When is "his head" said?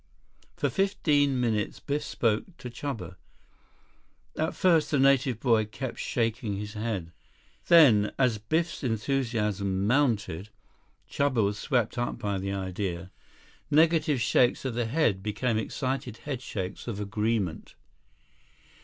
6.57-7.11, 14.73-15.21